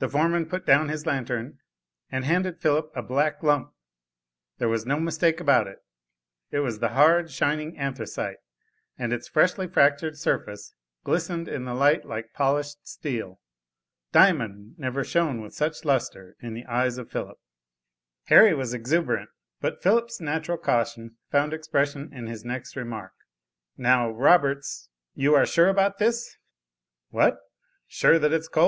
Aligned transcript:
The 0.00 0.10
foreman 0.10 0.44
put 0.44 0.66
down 0.66 0.90
his 0.90 1.06
lantern, 1.06 1.60
and 2.12 2.26
handed 2.26 2.60
Philip 2.60 2.92
a 2.94 3.02
black 3.02 3.42
lump. 3.42 3.72
There 4.58 4.68
was 4.68 4.84
no 4.84 5.00
mistake 5.00 5.40
about 5.40 5.66
it, 5.66 5.78
it 6.50 6.58
was 6.58 6.80
the 6.80 6.90
hard, 6.90 7.30
shining 7.30 7.78
anthracite, 7.78 8.36
and 8.98 9.10
its 9.10 9.26
freshly 9.26 9.66
fractured 9.66 10.18
surface, 10.18 10.74
glistened 11.02 11.48
in 11.48 11.64
the 11.64 11.72
light 11.72 12.04
like 12.04 12.34
polished 12.34 12.86
steel. 12.86 13.40
Diamond 14.12 14.78
never 14.78 15.02
shone 15.02 15.40
with 15.40 15.54
such 15.54 15.82
lustre 15.82 16.36
in 16.42 16.52
the 16.52 16.66
eyes 16.66 16.98
of 16.98 17.10
Philip. 17.10 17.38
Harry 18.24 18.52
was 18.52 18.74
exuberant, 18.74 19.30
but 19.62 19.82
Philip's 19.82 20.20
natural 20.20 20.58
caution 20.58 21.16
found 21.30 21.54
expression 21.54 22.12
in 22.12 22.26
his 22.26 22.44
next 22.44 22.76
remark. 22.76 23.12
"Now, 23.78 24.10
Roberts, 24.10 24.90
you 25.14 25.34
are 25.34 25.46
sure 25.46 25.68
about 25.68 25.96
this?" 25.96 26.36
"What 27.08 27.38
sure 27.86 28.18
that 28.18 28.34
it's 28.34 28.46
coal?" 28.48 28.66